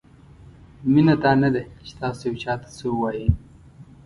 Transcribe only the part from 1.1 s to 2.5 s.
دا نه ده چې تاسو یو